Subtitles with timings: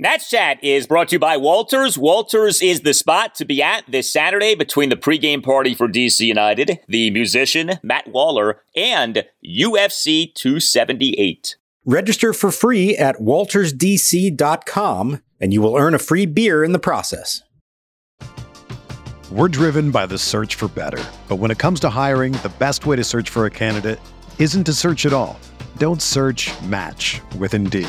[0.00, 1.98] Nats Chat is brought to you by Walters.
[1.98, 6.20] Walters is the spot to be at this Saturday between the pregame party for DC
[6.20, 11.56] United, the musician Matt Waller, and UFC 278.
[11.84, 17.42] Register for free at waltersdc.com and you will earn a free beer in the process.
[19.32, 21.04] We're driven by the search for better.
[21.28, 23.98] But when it comes to hiring, the best way to search for a candidate
[24.38, 25.40] isn't to search at all.
[25.78, 27.88] Don't search match with Indeed.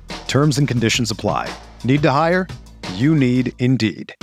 [0.31, 1.53] Terms and conditions apply.
[1.83, 2.47] Need to hire?
[2.93, 4.15] You need Indeed.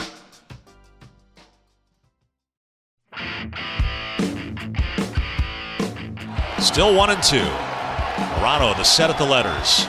[6.58, 7.44] Still one and two.
[8.40, 9.86] Morano, the set at the letters.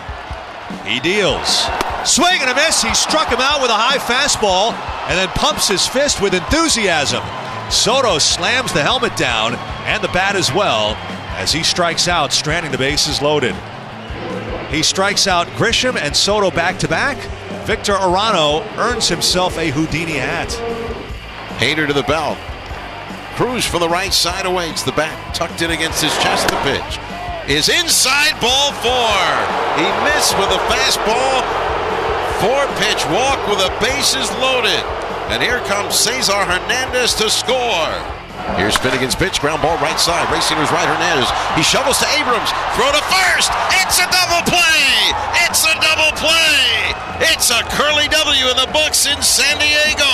[0.84, 1.64] He deals.
[2.04, 2.82] Swing and a miss.
[2.82, 4.74] He struck him out with a high fastball
[5.08, 7.24] and then pumps his fist with enthusiasm.
[7.72, 10.96] Soto slams the helmet down and the bat as well
[11.40, 13.56] as he strikes out, stranding the bases loaded.
[14.70, 17.18] He strikes out Grisham and Soto back to back.
[17.66, 20.50] Victor Arano earns himself a Houdini hat.
[21.58, 22.38] Hader to the belt.
[23.36, 26.50] Cruz from the right side awaits the bat tucked in against his chest.
[26.50, 27.00] The pitch
[27.50, 29.22] is inside ball four.
[29.80, 31.42] He missed with a fastball.
[32.38, 34.86] Four pitch walk with the bases loaded.
[35.34, 38.19] And here comes Cesar Hernandez to score.
[38.56, 41.30] Here's Finnegan's pitch, ground ball right side, racing his right, Hernandez.
[41.56, 43.52] He shovels to Abrams, throw to first.
[43.84, 45.12] It's a double play.
[45.48, 46.96] It's a double play.
[47.20, 50.06] It's a curly W in the books in San Diego.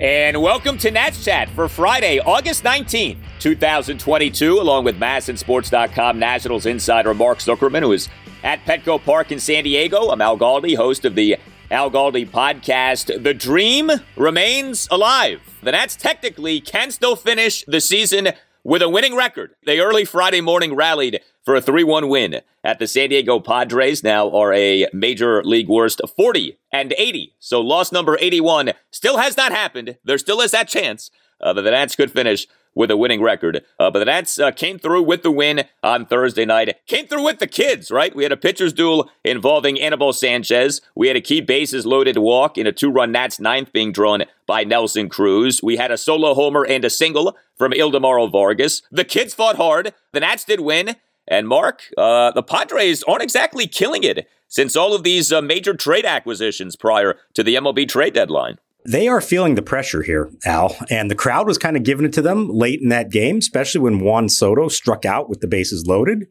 [0.00, 7.14] And welcome to Nats Chat for Friday, August 19th, 2022, along with MASNsports.com Nationals insider
[7.14, 8.08] Mark Zuckerman, who is
[8.42, 10.10] at Petco Park in San Diego.
[10.10, 11.36] I'm Al Galdi, host of the
[11.70, 13.22] Al Galdi podcast.
[13.22, 15.40] The dream remains alive.
[15.62, 18.28] The Nats technically can still finish the season
[18.62, 19.54] with a winning record.
[19.64, 24.02] They early Friday morning rallied for a 3 1 win at the San Diego Padres,
[24.02, 27.34] now are a major league worst 40 and 80.
[27.38, 29.98] So loss number 81 still has not happened.
[30.04, 31.10] There still is that chance
[31.40, 32.46] uh, that the Nats could finish
[32.76, 33.64] with a winning record.
[33.80, 36.76] Uh, but the Nats uh, came through with the win on Thursday night.
[36.86, 38.14] Came through with the kids, right?
[38.14, 40.80] We had a pitcher's duel involving Anibal Sanchez.
[40.94, 44.24] We had a key bases loaded walk in a two run Nats ninth being drawn
[44.46, 45.60] by Nelson Cruz.
[45.62, 48.82] We had a solo homer and a single from Ildemaro Vargas.
[48.92, 49.92] The kids fought hard.
[50.12, 50.96] The Nats did win.
[51.28, 55.74] And Mark, uh, the Padres aren't exactly killing it since all of these uh, major
[55.74, 58.58] trade acquisitions prior to the MLB trade deadline.
[58.86, 62.12] They are feeling the pressure here, Al, and the crowd was kind of giving it
[62.14, 65.86] to them late in that game, especially when Juan Soto struck out with the bases
[65.86, 66.28] loaded.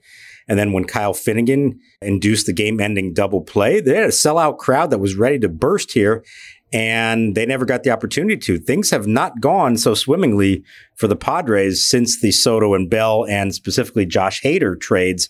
[0.47, 4.57] And then when Kyle Finnegan induced the game ending double play, they had a sellout
[4.57, 6.23] crowd that was ready to burst here
[6.71, 8.59] and they never got the opportunity to.
[8.59, 10.63] Things have not gone so swimmingly
[10.95, 15.29] for the Padres since the Soto and Bell and specifically Josh Hader trades.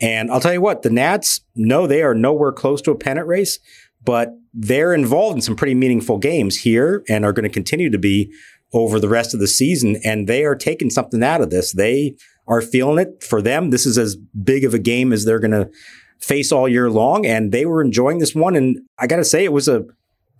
[0.00, 3.26] And I'll tell you what, the Nats, no, they are nowhere close to a pennant
[3.26, 3.58] race,
[4.04, 7.98] but they're involved in some pretty meaningful games here and are going to continue to
[7.98, 8.32] be
[8.72, 9.96] over the rest of the season.
[10.04, 11.72] And they are taking something out of this.
[11.72, 12.16] They
[12.48, 13.70] are feeling it for them.
[13.70, 15.70] This is as big of a game as they're going to
[16.18, 17.26] face all year long.
[17.26, 18.56] And they were enjoying this one.
[18.56, 19.84] And I got to say, it was a,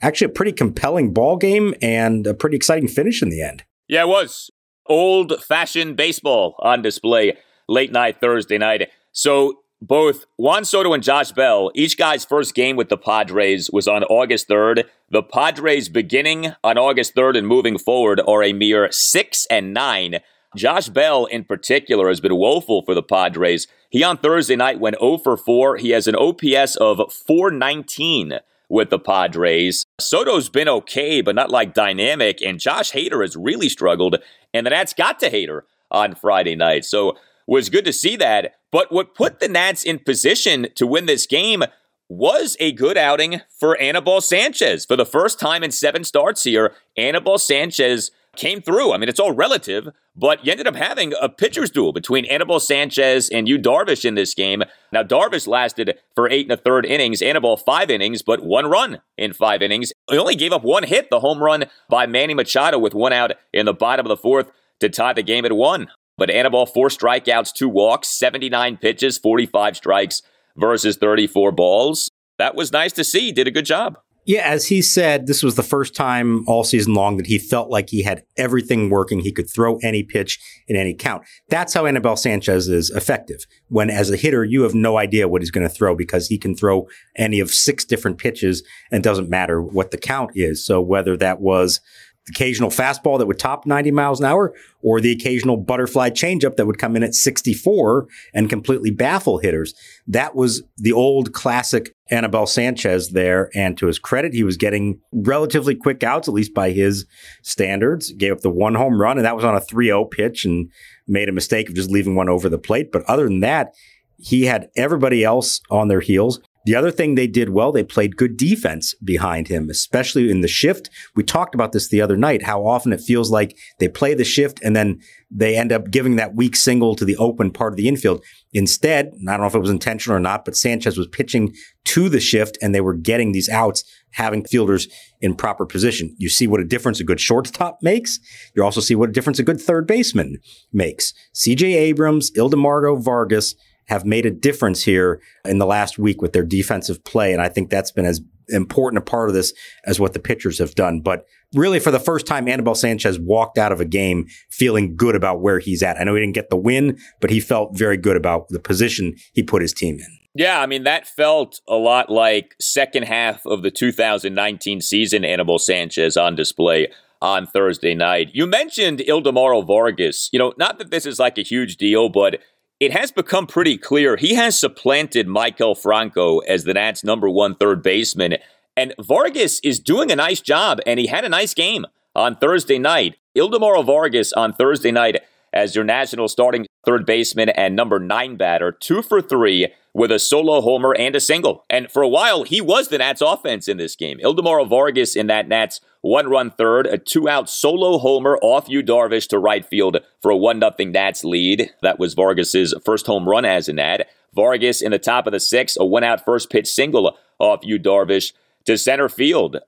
[0.03, 3.65] actually a pretty compelling ball game and a pretty exciting finish in the end.
[3.89, 4.51] Yeah, it was.
[4.87, 7.37] Old fashioned baseball on display
[7.69, 8.91] late night Thursday night.
[9.13, 13.89] So both Juan Soto and Josh Bell, each guy's first game with the Padres was
[13.89, 14.85] on August 3rd.
[15.11, 20.21] The Padres beginning on August 3rd and moving forward are a mere 6 and 9.
[20.57, 23.67] Josh Bell in particular has been woeful for the Padres.
[23.89, 25.77] He on Thursday night went 0 for 4.
[25.79, 29.87] He has an OPS of 419 with the Padres.
[29.99, 34.17] Soto's been okay, but not like dynamic, and Josh Hader has really struggled,
[34.53, 36.85] and the Nats got to Hader on Friday night.
[36.85, 37.17] So
[37.47, 38.55] was good to see that.
[38.73, 41.65] But what put the Nats in position to win this game
[42.09, 44.85] was a good outing for Anibal Sanchez.
[44.85, 48.93] For the first time in seven starts here, Anibal Sanchez came through.
[48.93, 52.61] I mean, it's all relative, but you ended up having a pitcher's duel between Anibal
[52.61, 54.63] Sanchez and Yu Darvish in this game.
[54.93, 59.01] Now, Darvish lasted for eight and a third innings, Anibal five innings, but one run
[59.17, 59.93] in five innings.
[60.11, 63.33] He only gave up one hit, the home run by Manny Machado with one out
[63.53, 64.51] in the bottom of the fourth
[64.81, 65.89] to tie the game at one.
[66.21, 70.21] But Anibal, four strikeouts, two walks, 79 pitches, 45 strikes
[70.55, 72.11] versus 34 balls.
[72.37, 73.33] That was nice to see.
[73.33, 73.97] Did a good job.
[74.27, 77.71] Yeah, as he said, this was the first time all season long that he felt
[77.71, 79.21] like he had everything working.
[79.21, 80.39] He could throw any pitch
[80.69, 81.25] in any count.
[81.49, 83.47] That's how Anibal Sanchez is effective.
[83.69, 86.37] When as a hitter, you have no idea what he's going to throw because he
[86.37, 88.63] can throw any of six different pitches
[88.93, 90.63] and doesn't matter what the count is.
[90.65, 91.81] So whether that was
[92.29, 96.67] occasional fastball that would top 90 miles an hour or the occasional butterfly changeup that
[96.67, 99.75] would come in at 64 and completely baffle hitters.
[100.07, 103.51] That was the old classic Anibal Sanchez there.
[103.55, 107.07] And to his credit, he was getting relatively quick outs, at least by his
[107.43, 108.13] standards.
[108.13, 110.71] Gave up the one home run, and that was on a 3 0 pitch and
[111.07, 112.93] made a mistake of just leaving one over the plate.
[112.93, 113.75] But other than that,
[114.19, 116.41] he had everybody else on their heels.
[116.67, 120.49] The other thing they did well, they played good defense behind him, especially in the
[120.49, 120.91] shift.
[121.17, 124.25] We talked about this the other night, how often it feels like they play the
[124.25, 127.77] shift and then they end up giving that weak single to the open part of
[127.77, 128.23] the infield.
[128.53, 131.55] Instead, I don't know if it was intentional or not, but Sanchez was pitching
[131.87, 134.89] to the shift and they were getting these outs, having fielders
[135.21, 136.15] in proper position.
[136.19, 138.19] You see what a difference a good shortstop makes.
[138.55, 140.39] You also see what a difference a good third baseman
[140.73, 141.15] makes.
[141.35, 143.55] CJ Abrams, Ildemaro Vargas,
[143.91, 147.33] have made a difference here in the last week with their defensive play.
[147.33, 149.53] And I think that's been as important a part of this
[149.85, 151.01] as what the pitchers have done.
[151.01, 155.17] But really, for the first time, Anibal Sanchez walked out of a game feeling good
[155.17, 156.01] about where he's at.
[156.01, 159.17] I know he didn't get the win, but he felt very good about the position
[159.33, 160.19] he put his team in.
[160.35, 165.59] Yeah, I mean, that felt a lot like second half of the 2019 season, Anibal
[165.59, 168.31] Sanchez on display on Thursday night.
[168.33, 170.29] You mentioned Ildemaro Vargas.
[170.33, 172.41] You know, not that this is like a huge deal, but
[172.81, 177.55] it has become pretty clear he has supplanted Maikel Franco as the Nats' number one
[177.55, 178.39] third baseman.
[178.75, 181.85] And Vargas is doing a nice job, and he had a nice game
[182.17, 183.17] on Thursday night.
[183.37, 185.21] Ildemaro Vargas on Thursday night
[185.53, 190.19] as your national starting third baseman and number nine batter, two for three with a
[190.19, 191.65] solo homer and a single.
[191.69, 194.19] And for a while, he was the Nats offense in this game.
[194.19, 198.83] Ildemaro Vargas in that Nats one run third, a two out solo homer off Yu
[198.83, 201.71] Darvish to right field for a one nothing Nats lead.
[201.83, 204.09] That was Vargas's first home run as a Nat.
[204.35, 207.79] Vargas in the top of the sixth, a one out first pitch single off Yu
[207.79, 208.33] Darvish
[208.65, 209.59] to center field.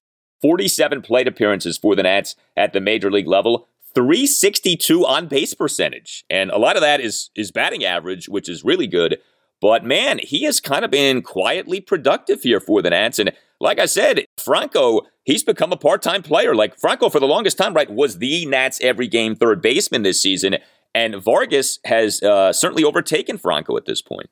[0.41, 3.69] 47 plate appearances for the Nats at the major league level.
[3.95, 6.25] 362 on base percentage.
[6.31, 9.19] And a lot of that is is batting average, which is really good.
[9.61, 13.21] But man, he has kind of been quietly productive here for the Nats.
[13.21, 16.55] And like I said, Franco, he's become a part time player.
[16.55, 20.21] Like Franco, for the longest time, right, was the Nats every game third baseman this
[20.21, 20.57] season.
[20.95, 24.29] And Vargas has uh, certainly overtaken Franco at this point.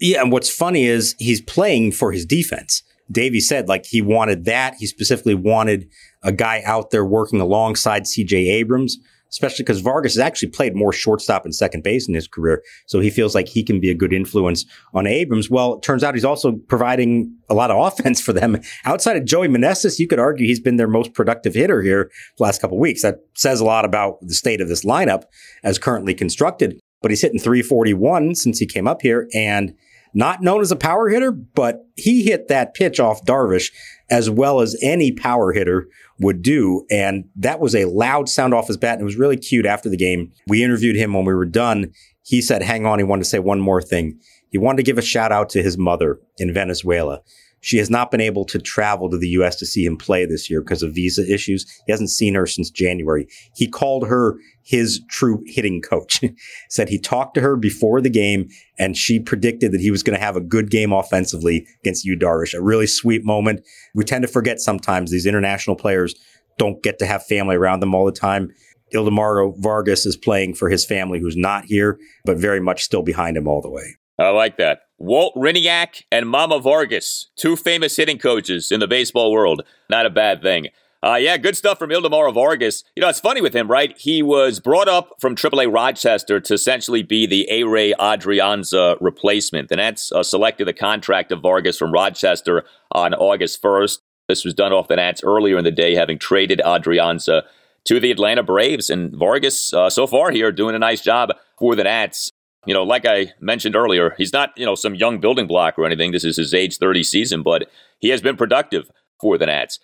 [0.00, 0.22] Yeah.
[0.22, 2.82] And what's funny is he's playing for his defense.
[3.12, 4.74] Davey said like he wanted that.
[4.78, 5.88] He specifically wanted
[6.22, 8.98] a guy out there working alongside CJ Abrams,
[9.30, 12.62] especially because Vargas has actually played more shortstop and second base in his career.
[12.86, 14.64] So he feels like he can be a good influence
[14.94, 15.50] on Abrams.
[15.50, 18.60] Well, it turns out he's also providing a lot of offense for them.
[18.84, 22.44] Outside of Joey Meneses, you could argue he's been their most productive hitter here the
[22.44, 23.02] last couple weeks.
[23.02, 25.24] That says a lot about the state of this lineup
[25.62, 26.78] as currently constructed.
[27.00, 29.74] But he's hitting 341 since he came up here and
[30.14, 33.72] not known as a power hitter, but he hit that pitch off Darvish
[34.10, 35.88] as well as any power hitter
[36.20, 36.84] would do.
[36.90, 38.94] And that was a loud sound off his bat.
[38.94, 40.32] And it was really cute after the game.
[40.46, 41.92] We interviewed him when we were done.
[42.24, 44.18] He said, hang on, he wanted to say one more thing.
[44.50, 47.22] He wanted to give a shout out to his mother in Venezuela.
[47.62, 49.56] She has not been able to travel to the U.S.
[49.56, 51.64] to see him play this year because of visa issues.
[51.86, 53.28] He hasn't seen her since January.
[53.54, 56.20] He called her his true hitting coach.
[56.68, 60.18] Said he talked to her before the game and she predicted that he was going
[60.18, 62.52] to have a good game offensively against Yu Darvish.
[62.52, 63.64] A really sweet moment.
[63.94, 66.16] We tend to forget sometimes these international players
[66.58, 68.52] don't get to have family around them all the time.
[68.92, 73.36] Ildemaro Vargas is playing for his family who's not here, but very much still behind
[73.36, 73.96] him all the way.
[74.22, 74.82] I like that.
[74.98, 79.62] Walt Hriniak and Mama Vargas, two famous hitting coaches in the baseball world.
[79.90, 80.68] Not a bad thing.
[81.04, 82.84] Uh, yeah, good stuff from Ildemaro Vargas.
[82.94, 83.98] You know, it's funny with him, right?
[83.98, 89.68] He was brought up from AAA Rochester to essentially be the Ehire Adrianza replacement.
[89.68, 93.98] The Nats uh, selected the contract of Vargas from Rochester on August 1st.
[94.28, 97.42] This was done off the Nats earlier in the day, having traded Adrianza
[97.86, 98.88] to the Atlanta Braves.
[98.88, 102.30] And Vargas, uh, so far here, doing a nice job for the Nats.
[102.64, 105.84] You know, like I mentioned earlier, he's not, you know, some young building block or
[105.84, 106.12] anything.
[106.12, 108.88] This is his age 30 season, but he has been productive
[109.20, 109.80] for the Nats.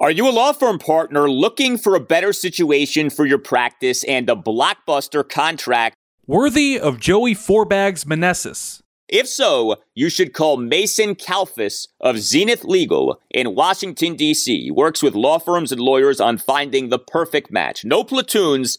[0.00, 4.30] Are you a law firm partner looking for a better situation for your practice and
[4.30, 5.94] a blockbuster contract?
[6.26, 8.80] Worthy of Joey Fourbags Meneses.
[9.08, 14.62] If so, you should call Mason Kalfas of Zenith Legal in Washington, D.C.
[14.62, 17.84] He works with law firms and lawyers on finding the perfect match.
[17.84, 18.78] No platoons,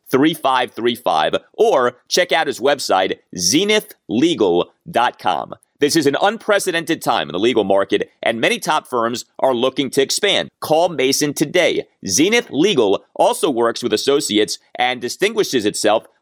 [0.11, 5.55] 3535 or check out his website, zenithlegal.com.
[5.81, 9.89] This is an unprecedented time in the legal market, and many top firms are looking
[9.89, 10.51] to expand.
[10.59, 11.87] Call Mason today.
[12.05, 16.05] Zenith Legal also works with associates and distinguishes itself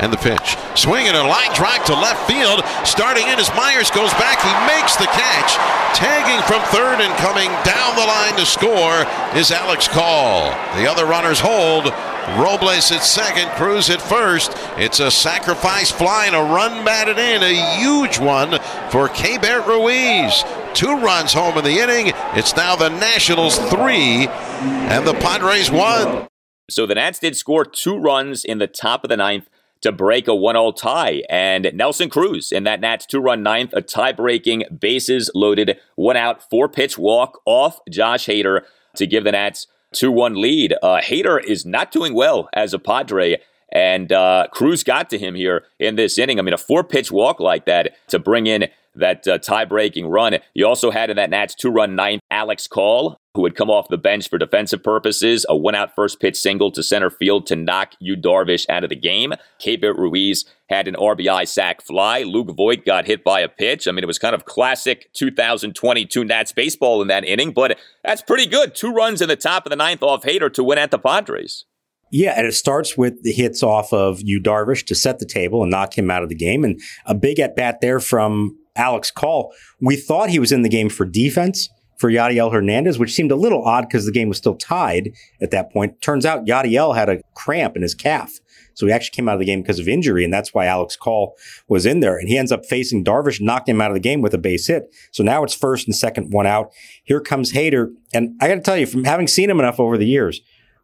[0.00, 0.56] And the pitch.
[0.76, 2.62] Swinging a line drive to left field.
[2.86, 4.38] Starting in as Myers goes back.
[4.40, 5.54] He makes the catch.
[5.96, 9.04] Tagging from third and coming down the line to score
[9.36, 10.50] is Alex Call.
[10.76, 11.92] The other runners hold.
[12.38, 14.52] Robles at second, Cruz at first.
[14.76, 17.42] It's a sacrifice fly and a run batted in.
[17.42, 18.50] A huge one
[18.90, 20.44] for Keibert Ruiz.
[20.74, 22.12] Two runs home in the inning.
[22.34, 26.28] It's now the Nationals three and the Padres one.
[26.70, 29.48] So the Nats did score two runs in the top of the ninth
[29.80, 34.64] to break a one-all tie, and Nelson Cruz in that Nats two-run ninth, a tie-breaking,
[34.76, 38.62] bases loaded, one out, four-pitch walk off Josh Hader
[38.96, 40.74] to give the Nats two-one lead.
[40.82, 43.40] Uh, Hader is not doing well as a Padre.
[43.70, 46.38] And uh, Cruz got to him here in this inning.
[46.38, 48.68] I mean, a four pitch walk like that to bring in
[48.98, 50.36] that uh, tie breaking run.
[50.54, 53.88] You also had in that Nats two run ninth, Alex Call, who had come off
[53.88, 57.56] the bench for defensive purposes, a one out first pitch single to center field to
[57.56, 59.32] knock Yu Darvish out of the game.
[59.60, 62.22] Keibert Ruiz had an RBI sac fly.
[62.22, 63.86] Luke Voit got hit by a pitch.
[63.86, 68.22] I mean, it was kind of classic 2022 Nats baseball in that inning, but that's
[68.22, 68.74] pretty good.
[68.74, 71.64] Two runs in the top of the ninth off Hader to win at the Padres.
[72.10, 75.62] Yeah, and it starts with the hits off of Yu Darvish to set the table
[75.62, 76.64] and knock him out of the game.
[76.64, 79.52] And a big at bat there from Alex Call.
[79.80, 81.68] We thought he was in the game for defense
[81.98, 85.10] for Yadiel Hernandez, which seemed a little odd because the game was still tied
[85.42, 86.00] at that point.
[86.00, 88.32] Turns out Yadiel had a cramp in his calf.
[88.74, 90.94] So he actually came out of the game because of injury, and that's why Alex
[90.94, 91.34] Call
[91.68, 92.16] was in there.
[92.16, 94.68] And he ends up facing Darvish, knocked him out of the game with a base
[94.68, 94.84] hit.
[95.10, 96.70] So now it's first and second, one out.
[97.02, 97.88] Here comes Hader.
[98.14, 100.40] And I got to tell you, from having seen him enough over the years,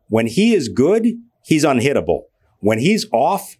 [0.08, 1.06] when he is good,
[1.44, 2.22] he's unhittable.
[2.58, 3.56] When he's off,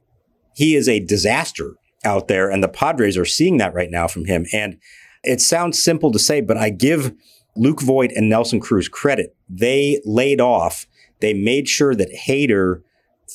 [0.57, 1.75] he is a disaster
[2.05, 2.51] out there.
[2.51, 4.47] And the Padres are seeing that right now from him.
[4.53, 4.79] And
[5.23, 7.15] It sounds simple to say, but I give
[7.57, 9.35] Luke Voit and Nelson Cruz credit.
[9.49, 10.87] They laid off.
[11.21, 12.83] They made sure that Hader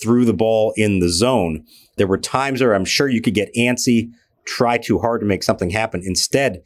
[0.02, 1.66] threw the ball in the zone.
[1.98, 4.12] There were times where I'm sure you could get antsy,
[4.46, 6.02] try too hard to make something happen.
[6.06, 6.62] Instead,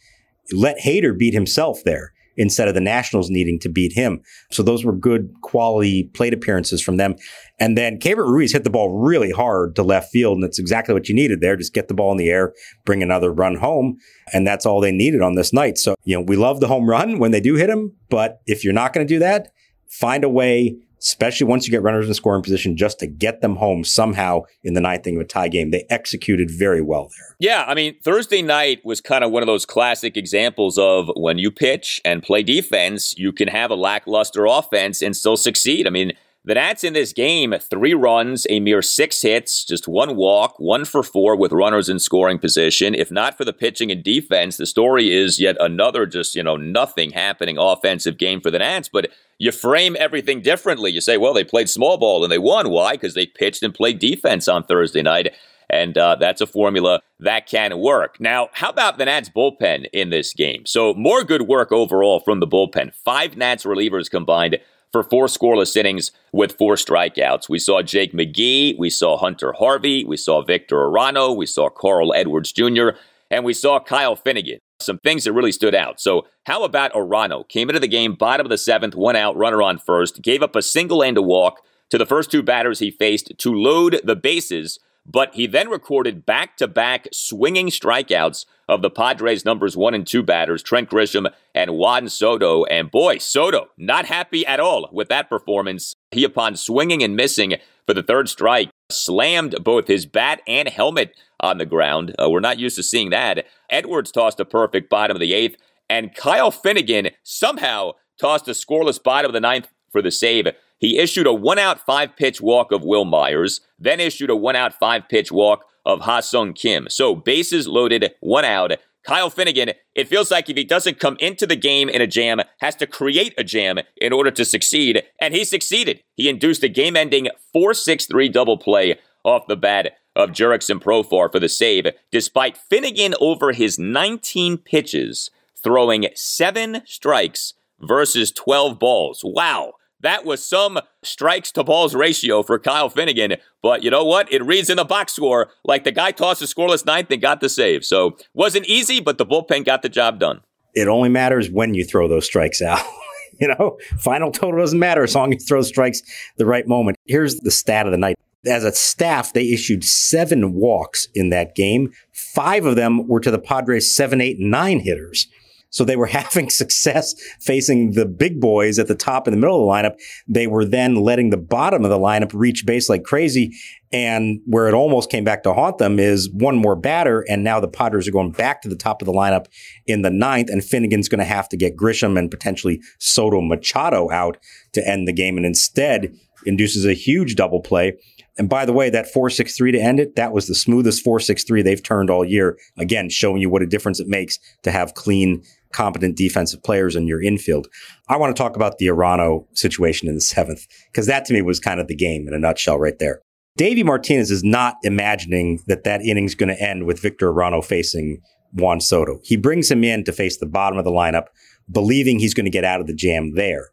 [0.51, 4.21] let Hader beat himself there instead of the Nationals needing to beat him.
[4.51, 7.15] So those were good quality plate appearances from them.
[7.59, 10.93] And then Keibert Ruiz hit the ball really hard to left field, and that's exactly
[10.93, 11.55] what you needed there.
[11.55, 12.53] Just get the ball in the air,
[12.85, 13.97] bring another run home,
[14.33, 15.77] and that's all they needed on this night.
[15.77, 18.63] So, you know, we love the home run when they do hit him, but if
[18.63, 19.51] you're not going to do that,
[19.89, 23.57] find a way especially once you get runners in scoring position, just to get them
[23.57, 25.71] home somehow in the ninth inning of a tie game.
[25.71, 27.35] They executed very well there.
[27.39, 31.37] Yeah, I mean, Thursday night was kind of one of those classic examples of when
[31.37, 35.87] you pitch and play defense, you can have a lackluster offense and still succeed.
[35.87, 36.13] I mean,
[36.45, 40.83] the Nats in this game, three runs, a mere six hits, just one walk, one
[40.83, 42.93] for four with runners in scoring position.
[42.93, 46.57] If not for the pitching and defense, the story is yet another just, you know,
[46.57, 48.89] nothing happening offensive game for the Nats.
[48.91, 50.91] But you frame everything differently.
[50.91, 52.69] You say, well, they played small ball and they won.
[52.69, 52.93] Why?
[52.93, 55.33] Because they pitched and played defense on Thursday night.
[55.69, 58.19] And uh, that's a formula that can work.
[58.19, 60.65] Now, how about the Nats bullpen in this game?
[60.65, 62.93] So, more good work overall from the bullpen.
[62.93, 64.59] Five Nats relievers combined
[64.93, 67.49] for four scoreless innings with four strikeouts.
[67.49, 72.13] We saw Jake McGee, we saw Hunter Harvey, we saw Victor Arano, we saw Carl
[72.13, 72.89] Edwards Jr.,
[73.31, 74.59] and we saw Kyle Finnegan.
[74.79, 75.99] Some things that really stood out.
[75.99, 77.47] So, how about Arano?
[77.49, 80.55] Came into the game bottom of the seventh, one out, runner on first, gave up
[80.55, 84.15] a single and a walk to the first two batters he faced to load the
[84.15, 89.93] bases but he then recorded back to back swinging strikeouts of the Padres' numbers one
[89.93, 92.63] and two batters, Trent Grisham and Juan Soto.
[92.65, 95.93] And boy, Soto, not happy at all with that performance.
[96.11, 97.55] He, upon swinging and missing
[97.85, 102.15] for the third strike, slammed both his bat and helmet on the ground.
[102.17, 103.45] Uh, we're not used to seeing that.
[103.69, 105.57] Edwards tossed a perfect bottom of the eighth,
[105.89, 110.47] and Kyle Finnegan somehow tossed a scoreless bottom of the ninth for the save.
[110.83, 114.57] He issued a one out, five pitch walk of Wil Myers, then issued a one
[114.57, 116.87] out, five pitch walk of Ha Sung Kim.
[116.89, 118.73] So bases loaded, one out.
[119.07, 122.41] Kyle Finnegan, it feels like if he doesn't come into the game in a jam,
[122.59, 125.01] has to create a jam in order to succeed.
[125.21, 126.03] And he succeeded.
[126.15, 130.81] He induced a game ending 4 6 3 double play off the bat of Jurickson
[130.81, 135.31] Profar for the save, despite Finnegan over his 19 pitches
[135.63, 139.21] throwing seven strikes versus 12 balls.
[139.23, 139.75] Wow.
[140.03, 143.37] That was some strikes to balls ratio for Kyle Finnegan.
[143.61, 144.31] But you know what?
[144.31, 147.39] It reads in the box score like the guy tossed a scoreless ninth and got
[147.39, 147.85] the save.
[147.85, 150.41] So wasn't easy, but the bullpen got the job done.
[150.73, 152.85] It only matters when you throw those strikes out.
[153.39, 156.01] you know, final total doesn't matter as long as you throw strikes
[156.37, 156.97] the right moment.
[157.05, 158.17] Here's the stat of the night.
[158.45, 161.93] As a staff, they issued seven walks in that game.
[162.11, 165.27] Five of them were to the Padres' seven, eight, nine hitters.
[165.73, 169.57] So they were having success facing the big boys at the top and the middle
[169.57, 169.99] of the lineup.
[170.27, 173.53] They were then letting the bottom of the lineup reach base like crazy.
[173.91, 177.25] And where it almost came back to haunt them is one more batter.
[177.29, 179.45] And now the Padres are going back to the top of the lineup
[179.85, 180.49] in the ninth.
[180.49, 184.37] And Finnegan's going to have to get Grisham and potentially Soto Machado out
[184.71, 185.37] to end the game.
[185.37, 187.93] And instead induces a huge double play.
[188.37, 191.83] And by the way, that 463 to end it, that was the smoothest 463 they've
[191.83, 192.57] turned all year.
[192.77, 197.07] Again, showing you what a difference it makes to have clean competent defensive players in
[197.07, 197.67] your infield.
[198.07, 201.41] I want to talk about the Arano situation in the seventh, because that to me
[201.41, 203.21] was kind of the game in a nutshell right there.
[203.57, 208.19] Davey Martinez is not imagining that that inning's going to end with Victor Arano facing
[208.53, 209.19] Juan Soto.
[209.23, 211.25] He brings him in to face the bottom of the lineup,
[211.71, 213.69] believing he's going to get out of the jam there.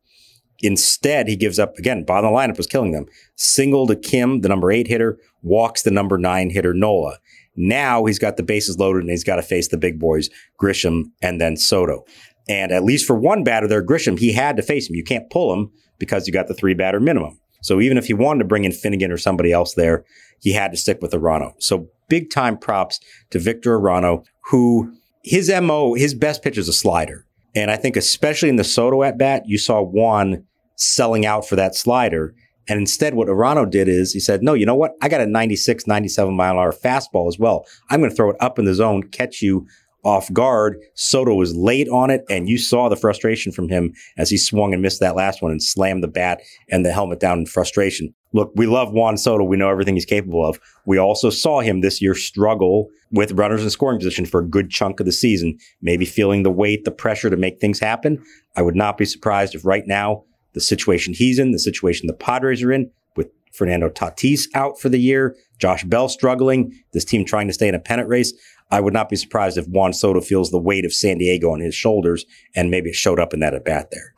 [0.62, 2.04] Instead, he gives up again.
[2.04, 3.06] Bottom of the lineup was killing them.
[3.36, 7.18] Single to Kim, the number eight hitter, walks the number nine hitter Nola.
[7.56, 10.28] Now he's got the bases loaded and he's got to face the big boys,
[10.60, 12.04] Grisham and then Soto.
[12.48, 14.96] And at least for one batter there, Grisham, he had to face him.
[14.96, 17.38] You can't pull him because you got the three batter minimum.
[17.62, 20.04] So even if he wanted to bring in Finnegan or somebody else there,
[20.40, 21.52] he had to stick with Arano.
[21.58, 22.98] So big time props
[23.30, 24.92] to Victor Arano, who
[25.22, 27.26] his MO, his best pitch is a slider.
[27.54, 30.46] And I think especially in the Soto at bat, you saw Juan
[30.80, 32.34] selling out for that slider.
[32.68, 34.92] And instead, what Arano did is he said, no, you know what?
[35.02, 37.66] I got a 96, 97 mile an hour fastball as well.
[37.90, 39.66] I'm going to throw it up in the zone, catch you
[40.04, 40.78] off guard.
[40.94, 44.72] Soto was late on it, and you saw the frustration from him as he swung
[44.72, 46.40] and missed that last one and slammed the bat
[46.70, 48.14] and the helmet down in frustration.
[48.32, 49.44] Look, we love Juan Soto.
[49.44, 50.60] We know everything he's capable of.
[50.86, 54.70] We also saw him this year struggle with runners in scoring position for a good
[54.70, 58.22] chunk of the season, maybe feeling the weight, the pressure to make things happen.
[58.56, 62.12] I would not be surprised if right now the situation he's in, the situation the
[62.12, 67.24] Padres are in, with Fernando Tatis out for the year, Josh Bell struggling, this team
[67.24, 68.32] trying to stay in a pennant race.
[68.70, 71.60] I would not be surprised if Juan Soto feels the weight of San Diego on
[71.60, 74.14] his shoulders and maybe it showed up in that at bat there.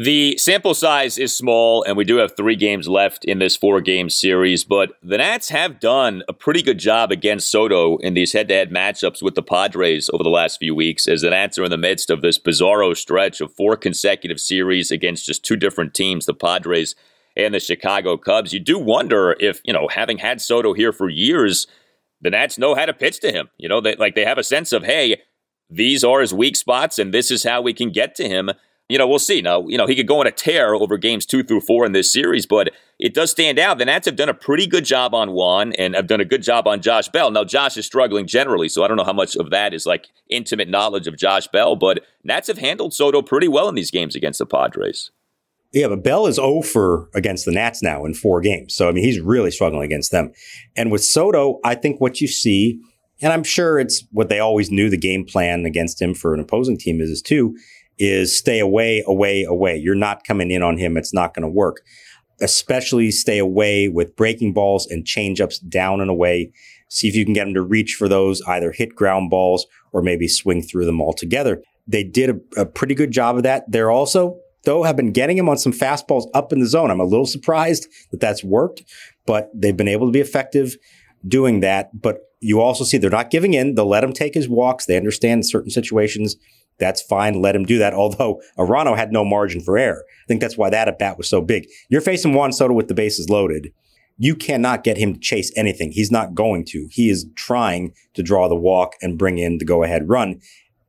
[0.00, 3.80] The sample size is small, and we do have three games left in this four
[3.80, 8.32] game series, but the Nats have done a pretty good job against Soto in these
[8.32, 11.58] head to head matchups with the Padres over the last few weeks, as the Nats
[11.58, 15.56] are in the midst of this bizarro stretch of four consecutive series against just two
[15.56, 16.94] different teams, the Padres
[17.36, 18.52] and the Chicago Cubs.
[18.52, 21.66] You do wonder if, you know, having had Soto here for years,
[22.20, 23.48] the Nats know how to pitch to him.
[23.58, 25.22] You know, they like they have a sense of, hey,
[25.68, 28.50] these are his weak spots, and this is how we can get to him
[28.88, 29.42] you know, we'll see.
[29.42, 31.92] Now, you know, he could go on a tear over games two through four in
[31.92, 33.78] this series, but it does stand out.
[33.78, 36.42] The Nats have done a pretty good job on Juan and have done a good
[36.42, 37.30] job on Josh Bell.
[37.30, 40.08] Now, Josh is struggling generally, so I don't know how much of that is like
[40.30, 44.16] intimate knowledge of Josh Bell, but Nats have handled Soto pretty well in these games
[44.16, 45.10] against the Padres.
[45.72, 48.74] Yeah, but Bell is 0 for against the Nats now in four games.
[48.74, 50.32] So, I mean, he's really struggling against them.
[50.76, 52.80] And with Soto, I think what you see,
[53.20, 56.40] and I'm sure it's what they always knew the game plan against him for an
[56.40, 57.54] opposing team is, is too,
[57.98, 59.76] is stay away, away, away.
[59.76, 60.96] You're not coming in on him.
[60.96, 61.82] It's not going to work.
[62.40, 66.52] Especially stay away with breaking balls and changeups down and away.
[66.88, 70.02] See if you can get him to reach for those, either hit ground balls or
[70.02, 71.62] maybe swing through them altogether.
[71.86, 73.70] They did a, a pretty good job of that.
[73.70, 76.90] They're also, though, have been getting him on some fastballs up in the zone.
[76.90, 78.82] I'm a little surprised that that's worked,
[79.26, 80.76] but they've been able to be effective
[81.26, 82.00] doing that.
[82.00, 83.74] But you also see they're not giving in.
[83.74, 84.86] They'll let him take his walks.
[84.86, 86.36] They understand certain situations
[86.78, 87.40] that's fine.
[87.40, 87.94] Let him do that.
[87.94, 90.04] Although Arano had no margin for error.
[90.08, 91.66] I think that's why that at bat was so big.
[91.88, 93.72] You're facing Juan Soto with the bases loaded.
[94.16, 95.92] You cannot get him to chase anything.
[95.92, 96.88] He's not going to.
[96.90, 100.40] He is trying to draw the walk and bring in the go ahead run.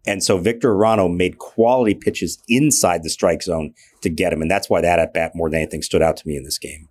[0.07, 4.41] And so Victor Arano made quality pitches inside the strike zone to get him.
[4.41, 6.57] And that's why that at bat more than anything stood out to me in this
[6.57, 6.87] game.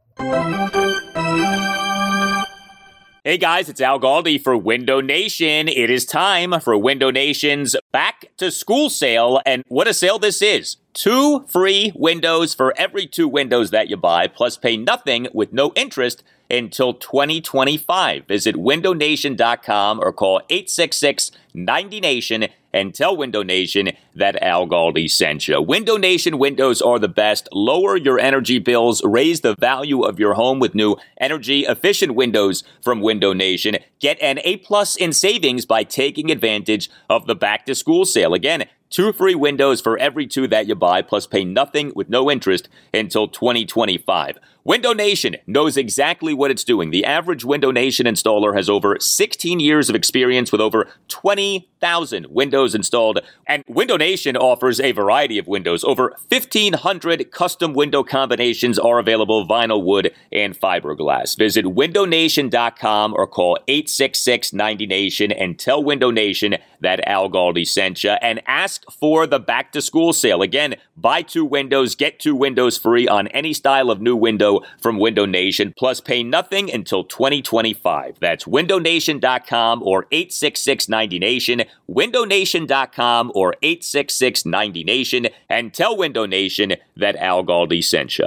[3.28, 5.68] Hey guys, it's Al Galdi for Window Nation.
[5.68, 9.42] It is time for Window Nation's back to school sale.
[9.44, 10.78] And what a sale this is!
[10.94, 15.74] Two free windows for every two windows that you buy, plus pay nothing with no
[15.76, 18.24] interest until 2025.
[18.26, 25.60] Visit windownation.com or call 866 90Nation and tell Window Nation that Al Galdi sent you.
[25.60, 27.48] Window Nation windows are the best.
[27.52, 32.64] Lower your energy bills, raise the value of your home with new energy efficient windows
[32.82, 33.76] from Window Nation.
[34.00, 38.34] Get an A plus in savings by taking advantage of the back to school sale.
[38.34, 42.30] Again, Two free windows for every two that you buy, plus pay nothing with no
[42.30, 44.38] interest until 2025.
[44.68, 46.90] Window Nation knows exactly what it's doing.
[46.90, 52.74] The average Window Nation installer has over 16 years of experience with over 20,000 windows
[52.74, 53.20] installed.
[53.46, 55.84] And Window Nation offers a variety of windows.
[55.84, 61.34] Over 1,500 custom window combinations are available vinyl, wood, and fiberglass.
[61.38, 68.10] Visit windownation.com or call 866 90Nation and tell Window Nation that Al Galdi sent you
[68.10, 70.42] and ask for the back to school sale.
[70.42, 74.98] Again, buy two windows, get two windows free on any style of new window from
[74.98, 78.18] Window Nation, plus pay nothing until 2025.
[78.20, 87.44] That's windownation.com or 866 90Nation, windownation.com or 866 90Nation, and tell Window Nation that Al
[87.44, 88.26] Galdi sent you.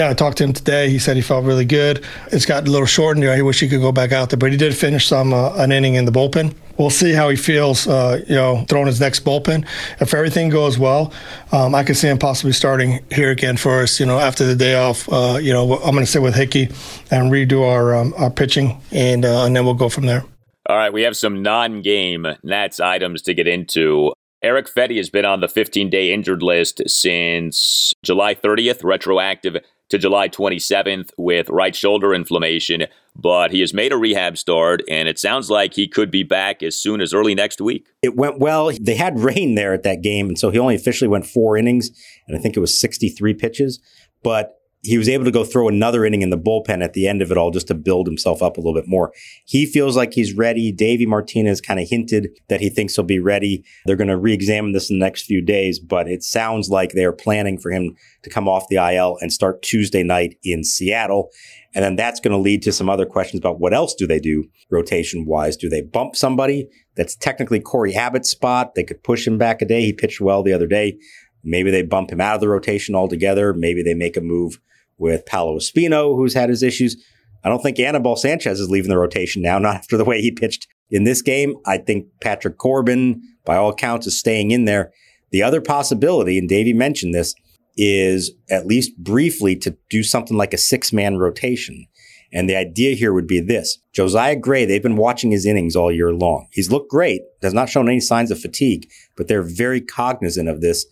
[0.00, 0.88] Yeah, I talked to him today.
[0.88, 2.02] He said he felt really good.
[2.32, 3.36] It's got a little short in there.
[3.36, 5.72] He wish he could go back out there, but he did finish some uh, an
[5.72, 6.54] inning in the bullpen.
[6.78, 9.66] We'll see how he feels, uh, you know, throwing his next bullpen.
[10.00, 11.12] If everything goes well,
[11.52, 14.00] um, I can see him possibly starting here again for us.
[14.00, 16.70] You know, after the day off, uh, you know, I'm going to sit with Hickey
[17.10, 20.24] and redo our um, our pitching, and uh, and then we'll go from there.
[20.66, 24.14] All right, we have some non-game Nats items to get into.
[24.42, 29.58] Eric Fedde has been on the 15 day injured list since July 30th, retroactive
[29.90, 35.08] to July 27th with right shoulder inflammation, but he has made a rehab start, and
[35.08, 37.86] it sounds like he could be back as soon as early next week.
[38.02, 38.70] It went well.
[38.80, 41.90] They had rain there at that game, and so he only officially went four innings,
[42.26, 43.80] and I think it was 63 pitches.
[44.22, 47.20] But he was able to go throw another inning in the bullpen at the end
[47.20, 49.12] of it all just to build himself up a little bit more.
[49.44, 50.72] He feels like he's ready.
[50.72, 53.62] Davey Martinez kind of hinted that he thinks he'll be ready.
[53.84, 57.12] They're going to re-examine this in the next few days, but it sounds like they're
[57.12, 61.30] planning for him to come off the IL and start Tuesday night in Seattle.
[61.74, 64.18] And then that's going to lead to some other questions about what else do they
[64.18, 65.56] do rotation wise?
[65.56, 68.74] Do they bump somebody that's technically Cory Abbott's spot?
[68.74, 69.82] They could push him back a day.
[69.82, 70.98] He pitched well the other day.
[71.44, 73.54] Maybe they bump him out of the rotation altogether.
[73.54, 74.58] Maybe they make a move
[75.00, 77.02] with Paolo Espino, who's had his issues.
[77.42, 80.30] I don't think Anibal Sanchez is leaving the rotation now, not after the way he
[80.30, 81.56] pitched in this game.
[81.66, 84.92] I think Patrick Corbin, by all accounts, is staying in there.
[85.32, 87.34] The other possibility, and Davey mentioned this,
[87.76, 91.86] is at least briefly to do something like a six man rotation.
[92.32, 95.90] And the idea here would be this Josiah Gray, they've been watching his innings all
[95.90, 96.48] year long.
[96.52, 100.60] He's looked great, has not shown any signs of fatigue, but they're very cognizant of
[100.60, 100.84] this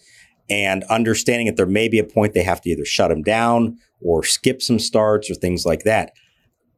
[0.51, 3.79] and understanding that there may be a point they have to either shut him down
[4.01, 6.13] or skip some starts or things like that.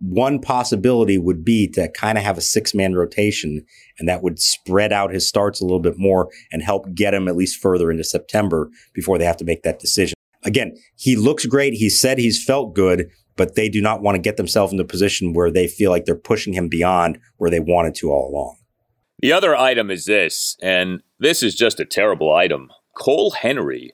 [0.01, 3.65] One possibility would be to kind of have a six man rotation,
[3.99, 7.29] and that would spread out his starts a little bit more and help get him
[7.29, 10.15] at least further into September before they have to make that decision.
[10.43, 11.75] Again, he looks great.
[11.75, 14.85] He said he's felt good, but they do not want to get themselves in a
[14.85, 18.57] position where they feel like they're pushing him beyond where they wanted to all along.
[19.21, 22.71] The other item is this, and this is just a terrible item.
[22.95, 23.93] Cole Henry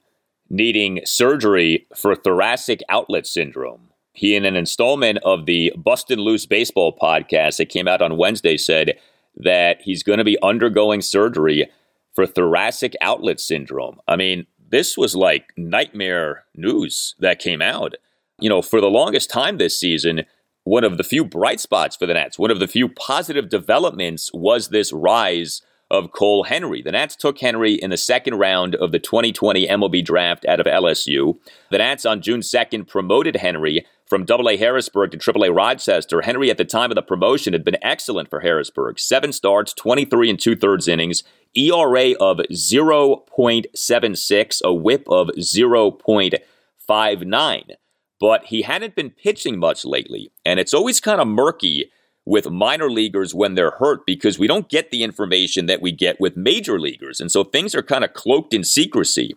[0.48, 3.90] needing surgery for thoracic outlet syndrome.
[4.12, 8.56] He, in an installment of the Bustin' Loose Baseball podcast that came out on Wednesday,
[8.56, 8.98] said
[9.36, 11.68] that he's going to be undergoing surgery
[12.14, 14.00] for thoracic outlet syndrome.
[14.08, 17.94] I mean, this was like nightmare news that came out.
[18.40, 20.24] You know, for the longest time this season,
[20.64, 24.30] one of the few bright spots for the Nats, one of the few positive developments
[24.32, 26.82] was this rise of Cole Henry.
[26.82, 30.66] The Nats took Henry in the second round of the 2020 MLB draft out of
[30.66, 31.38] LSU.
[31.70, 36.22] The Nats on June 2nd promoted Henry from AA Harrisburg to AAA Rochester.
[36.22, 38.98] Henry, at the time of the promotion, had been excellent for Harrisburg.
[38.98, 41.22] Seven starts, 23 and two thirds innings,
[41.56, 47.70] ERA of 0.76, a whip of 0.59.
[48.18, 51.90] But he hadn't been pitching much lately, and it's always kind of murky
[52.26, 56.20] with minor leaguers when they're hurt because we don't get the information that we get
[56.20, 57.20] with major leaguers.
[57.20, 59.36] And so things are kind of cloaked in secrecy.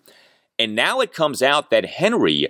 [0.57, 2.47] And now it comes out that Henry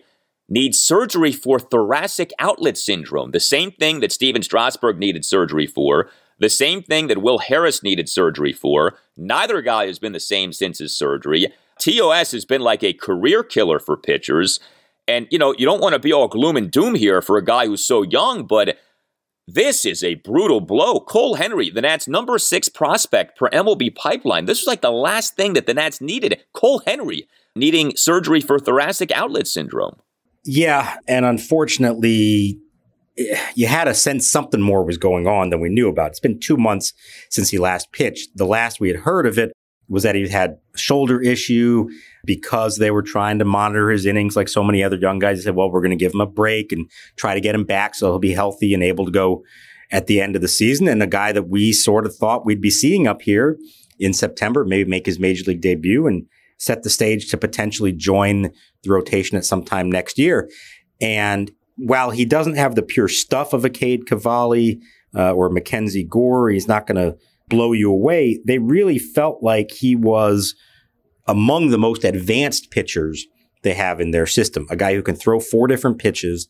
[0.47, 6.09] needs surgery for thoracic outlet syndrome, the same thing that Stephen Strasburg needed surgery for,
[6.39, 8.97] the same thing that Will Harris needed surgery for.
[9.17, 11.53] Neither guy has been the same since his surgery.
[11.79, 14.59] TOS has been like a career killer for pitchers.
[15.07, 17.43] And, you know, you don't want to be all gloom and doom here for a
[17.43, 18.77] guy who's so young, but
[19.53, 20.99] this is a brutal blow.
[20.99, 24.45] Cole Henry, the Nats' number six prospect per MLB pipeline.
[24.45, 26.43] This was like the last thing that the Nats needed.
[26.53, 29.99] Cole Henry needing surgery for thoracic outlet syndrome.
[30.45, 30.97] Yeah.
[31.07, 32.59] And unfortunately,
[33.55, 36.11] you had a sense something more was going on than we knew about.
[36.11, 36.93] It's been two months
[37.29, 38.37] since he last pitched.
[38.37, 39.51] The last we had heard of it
[39.89, 41.89] was that he had shoulder issue
[42.25, 45.37] because they were trying to monitor his innings like so many other young guys.
[45.37, 47.63] They said, well, we're going to give him a break and try to get him
[47.63, 49.43] back so he'll be healthy and able to go
[49.91, 50.87] at the end of the season.
[50.87, 53.57] And a guy that we sort of thought we'd be seeing up here
[53.99, 56.25] in September, maybe make his major league debut and
[56.57, 58.51] set the stage to potentially join
[58.83, 60.49] the rotation at some time next year.
[61.01, 64.81] And while he doesn't have the pure stuff of a Cade Cavalli
[65.15, 67.17] uh, or Mackenzie Gore, he's not going to
[67.49, 68.39] blow you away.
[68.45, 70.55] They really felt like he was–
[71.29, 73.27] among the most advanced pitchers
[73.61, 74.65] they have in their system.
[74.71, 76.49] A guy who can throw four different pitches,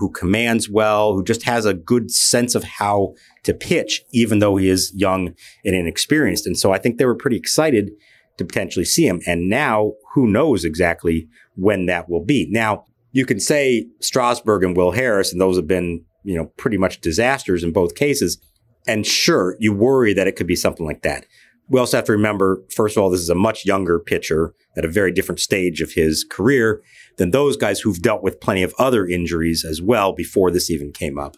[0.00, 4.56] who commands well, who just has a good sense of how to pitch, even though
[4.56, 5.32] he is young
[5.64, 6.44] and inexperienced.
[6.44, 7.92] And so I think they were pretty excited
[8.38, 9.20] to potentially see him.
[9.28, 12.48] And now who knows exactly when that will be.
[12.50, 16.78] Now you can say Strasburg and Will Harris, and those have been, you know, pretty
[16.78, 18.38] much disasters in both cases.
[18.86, 21.26] And sure, you worry that it could be something like that
[21.68, 24.84] we also have to remember, first of all, this is a much younger pitcher at
[24.84, 26.82] a very different stage of his career
[27.16, 30.92] than those guys who've dealt with plenty of other injuries as well before this even
[30.92, 31.36] came up.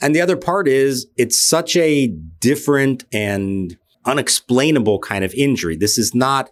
[0.00, 2.08] And the other part is it's such a
[2.40, 5.76] different and unexplainable kind of injury.
[5.76, 6.50] This is not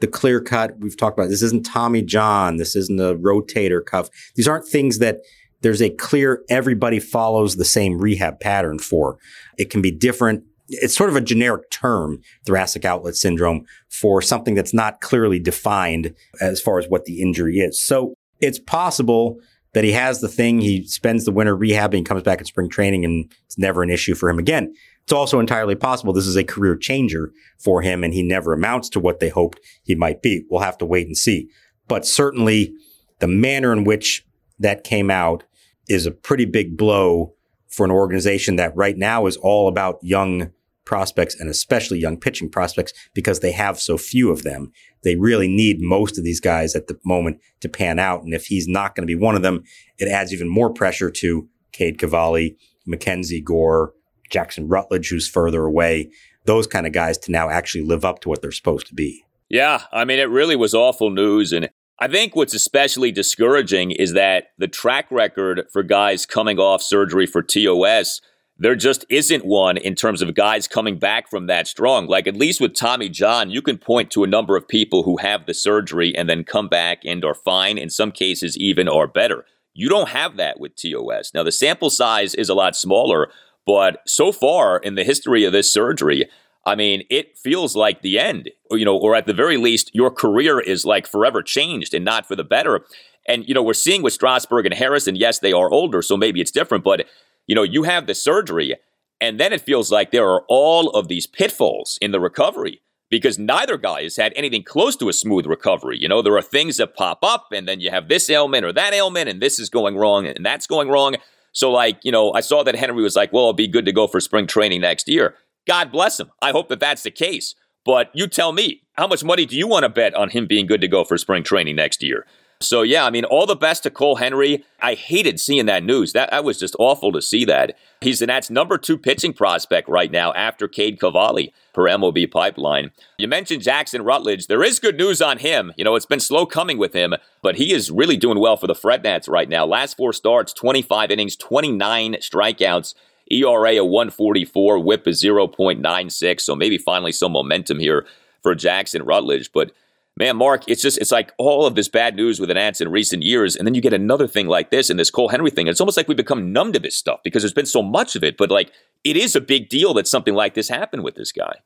[0.00, 1.28] the clear cut we've talked about.
[1.28, 2.56] This isn't Tommy John.
[2.56, 4.08] This isn't a rotator cuff.
[4.34, 5.20] These aren't things that
[5.64, 9.18] there's a clear, everybody follows the same rehab pattern for.
[9.58, 14.54] It can be different it's sort of a generic term, thoracic outlet syndrome, for something
[14.54, 17.78] that's not clearly defined as far as what the injury is.
[17.78, 19.38] So it's possible
[19.74, 23.04] that he has the thing, he spends the winter rehabbing, comes back in spring training,
[23.04, 24.72] and it's never an issue for him again.
[25.02, 28.88] It's also entirely possible this is a career changer for him and he never amounts
[28.90, 30.44] to what they hoped he might be.
[30.48, 31.50] We'll have to wait and see.
[31.88, 32.72] But certainly
[33.18, 34.24] the manner in which
[34.58, 35.44] that came out
[35.88, 37.34] is a pretty big blow
[37.68, 40.50] for an organization that right now is all about young
[40.84, 44.70] prospects and especially young pitching prospects because they have so few of them.
[45.02, 48.22] They really need most of these guys at the moment to pan out.
[48.22, 49.62] And if he's not going to be one of them,
[49.98, 53.92] it adds even more pressure to Cade Cavalli, Mackenzie Gore,
[54.30, 56.10] Jackson Rutledge, who's further away,
[56.44, 59.24] those kind of guys to now actually live up to what they're supposed to be.
[59.48, 61.52] Yeah, I mean, it really was awful news.
[61.52, 61.68] And
[62.00, 67.24] I think what's especially discouraging is that the track record for guys coming off surgery
[67.24, 68.20] for TOS,
[68.58, 72.06] there just isn't one in terms of guys coming back from that strong.
[72.08, 75.18] Like at least with Tommy John, you can point to a number of people who
[75.18, 79.06] have the surgery and then come back and are fine, in some cases even are
[79.06, 79.44] better.
[79.72, 81.32] You don't have that with TOS.
[81.32, 83.30] Now, the sample size is a lot smaller,
[83.66, 86.28] but so far in the history of this surgery,
[86.66, 90.10] I mean, it feels like the end, you know, or at the very least, your
[90.10, 92.86] career is like forever changed and not for the better.
[93.26, 96.16] And, you know, we're seeing with Strasburg and Harris, and yes, they are older, so
[96.16, 97.06] maybe it's different, but,
[97.46, 98.74] you know, you have the surgery,
[99.20, 103.38] and then it feels like there are all of these pitfalls in the recovery because
[103.38, 105.96] neither guy has had anything close to a smooth recovery.
[105.98, 108.72] You know, there are things that pop up, and then you have this ailment or
[108.72, 111.16] that ailment, and this is going wrong, and that's going wrong.
[111.52, 113.92] So, like, you know, I saw that Henry was like, well, I'll be good to
[113.92, 115.36] go for spring training next year.
[115.66, 116.30] God bless him.
[116.42, 117.54] I hope that that's the case.
[117.84, 120.66] But you tell me, how much money do you want to bet on him being
[120.66, 122.26] good to go for spring training next year?
[122.60, 124.64] So yeah, I mean, all the best to Cole Henry.
[124.80, 126.12] I hated seeing that news.
[126.12, 127.76] That, that was just awful to see that.
[128.00, 132.92] He's the Nats' number two pitching prospect right now after Cade Cavalli per MLB pipeline.
[133.18, 134.46] You mentioned Jackson Rutledge.
[134.46, 135.72] There is good news on him.
[135.76, 138.66] You know, it's been slow coming with him, but he is really doing well for
[138.66, 139.66] the Fred Nats right now.
[139.66, 142.94] Last four starts, 25 innings, 29 strikeouts.
[143.30, 146.40] ERA of 144, whip is 0.96.
[146.40, 148.06] So maybe finally some momentum here
[148.42, 149.52] for Jackson Rutledge.
[149.52, 149.72] But
[150.16, 152.90] man, Mark, it's just it's like all of this bad news with an Nats in
[152.90, 155.66] recent years, and then you get another thing like this and this Cole Henry thing.
[155.66, 158.22] It's almost like we become numb to this stuff because there's been so much of
[158.22, 158.36] it.
[158.36, 161.56] But like, it is a big deal that something like this happened with this guy.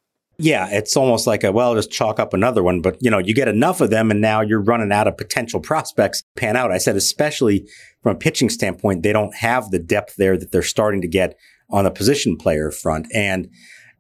[0.41, 2.81] Yeah, it's almost like a well, just chalk up another one.
[2.81, 5.61] But you know, you get enough of them, and now you're running out of potential
[5.71, 6.71] prospects pan out.
[6.71, 7.69] I said, especially
[8.09, 11.37] from a pitching standpoint, they don't have the depth there that they're starting to get
[11.69, 13.07] on the position player front.
[13.15, 13.51] And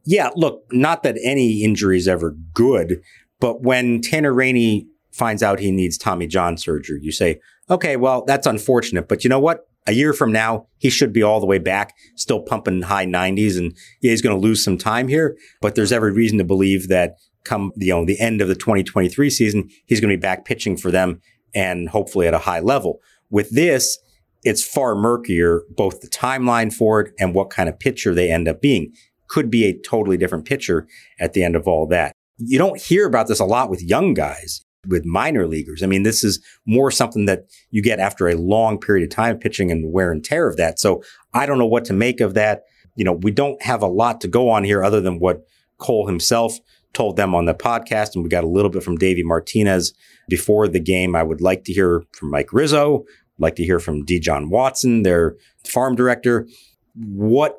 [0.06, 3.02] yeah, look, not that any injury is ever good,
[3.38, 8.24] but when Tanner Rainey finds out he needs Tommy John surgery, you say, okay, well,
[8.26, 9.66] that's unfortunate, but you know what?
[9.86, 13.58] A year from now, he should be all the way back, still pumping high 90s,
[13.58, 15.36] and yeah, he's going to lose some time here.
[15.60, 19.28] But there's every reason to believe that come you know the end of the 2023
[19.28, 21.20] season, he's going to be back pitching for them
[21.54, 23.00] and hopefully at a high level.
[23.30, 23.98] With this,
[24.42, 28.48] it's far murkier, both the timeline for it and what kind of pitcher they end
[28.48, 28.92] up being.
[29.28, 30.86] Could be a totally different pitcher
[31.20, 32.12] at the end of all that.
[32.38, 35.82] You don't hear about this a lot with young guys, with minor leaguers.
[35.82, 39.38] I mean, this is more something that you get after a long period of time
[39.38, 40.78] pitching and wear and tear of that.
[40.78, 41.02] So
[41.34, 42.62] I don't know what to make of that.
[42.94, 45.42] You know, we don't have a lot to go on here other than what
[45.78, 46.58] Cole himself
[46.92, 48.14] told them on the podcast.
[48.14, 49.94] And we got a little bit from Davey Martinez
[50.28, 51.14] before the game.
[51.14, 53.04] I would like to hear from Mike Rizzo,
[53.38, 56.48] like to hear from De Jon Watson, their farm director.
[56.94, 57.56] What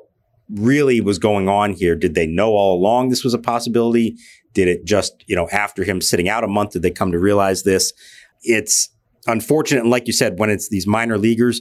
[0.50, 1.94] really was going on here?
[1.94, 4.16] Did they know all along this was a possibility?
[4.52, 7.18] Did it just, you know, after him sitting out a month, did they come to
[7.18, 7.92] realize this?
[8.42, 8.90] It's
[9.26, 9.82] unfortunate.
[9.82, 11.60] And like you said, when it's these minor leaguers,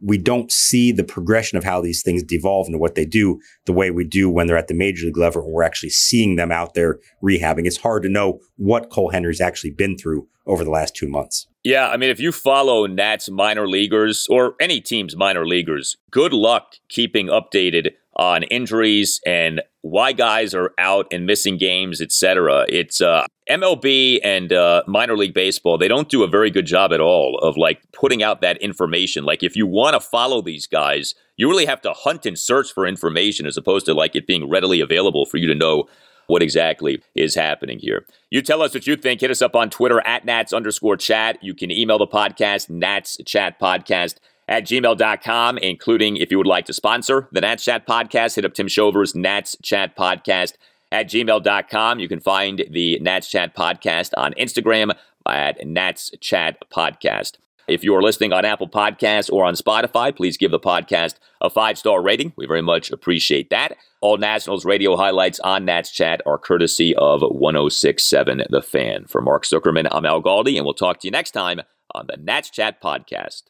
[0.00, 3.72] we don't see the progression of how these things devolve into what they do the
[3.72, 6.52] way we do when they're at the major league level and we're actually seeing them
[6.52, 7.66] out there rehabbing.
[7.66, 11.46] It's hard to know what Cole Henry's actually been through over the last two months.
[11.64, 16.32] Yeah, I mean, if you follow Nats minor leaguers or any team's minor leaguers, good
[16.32, 22.66] luck keeping updated on injuries and why guys are out and missing games, etc.
[22.68, 25.78] It's uh, MLB and uh, minor league baseball.
[25.78, 29.24] They don't do a very good job at all of like putting out that information.
[29.24, 32.72] Like if you want to follow these guys, you really have to hunt and search
[32.72, 35.88] for information as opposed to like it being readily available for you to know
[36.26, 38.04] what exactly is happening here.
[38.30, 39.22] You tell us what you think.
[39.22, 41.42] Hit us up on Twitter at Nats underscore chat.
[41.42, 46.66] You can email the podcast, Nats Chat Podcast at gmail.com, including if you would like
[46.66, 50.54] to sponsor the Nats Chat podcast, hit up Tim Shover's Nats Chat podcast
[50.90, 52.00] at gmail.com.
[52.00, 54.94] You can find the Nats Chat podcast on Instagram
[55.26, 57.36] at Nats Chat Podcast.
[57.68, 61.50] If you are listening on Apple Podcasts or on Spotify, please give the podcast a
[61.50, 62.32] five star rating.
[62.34, 63.76] We very much appreciate that.
[64.00, 69.04] All Nationals radio highlights on Nats Chat are courtesy of 1067 The Fan.
[69.04, 71.60] For Mark Zuckerman, I'm Al Galdi, and we'll talk to you next time
[71.94, 73.42] on the Nats Chat podcast.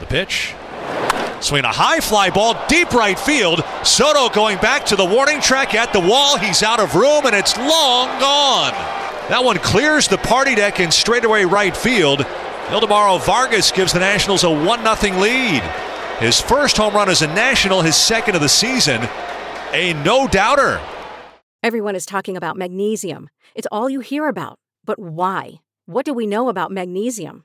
[0.00, 0.54] The pitch.
[1.42, 3.64] Swing a high fly ball, deep right field.
[3.82, 6.38] Soto going back to the warning track at the wall.
[6.38, 8.72] He's out of room and it's long gone.
[9.28, 12.20] That one clears the party deck in straightaway right field.
[12.68, 15.62] Ildemaro Vargas gives the Nationals a 1 0 lead.
[16.20, 19.02] His first home run as a National, his second of the season.
[19.72, 20.80] A no doubter.
[21.64, 23.28] Everyone is talking about magnesium.
[23.56, 24.60] It's all you hear about.
[24.84, 25.54] But why?
[25.86, 27.44] What do we know about magnesium?